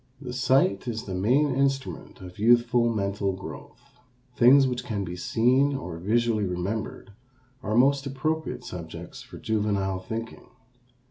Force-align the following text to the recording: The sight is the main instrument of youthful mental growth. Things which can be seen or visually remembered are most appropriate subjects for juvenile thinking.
The 0.19 0.33
sight 0.33 0.87
is 0.87 1.03
the 1.03 1.13
main 1.13 1.53
instrument 1.53 2.21
of 2.21 2.39
youthful 2.39 2.89
mental 2.91 3.33
growth. 3.33 3.99
Things 4.35 4.65
which 4.65 4.83
can 4.83 5.03
be 5.03 5.15
seen 5.15 5.75
or 5.75 5.99
visually 5.99 6.43
remembered 6.47 7.11
are 7.61 7.75
most 7.75 8.07
appropriate 8.07 8.63
subjects 8.63 9.21
for 9.21 9.37
juvenile 9.37 9.99
thinking. 9.99 10.47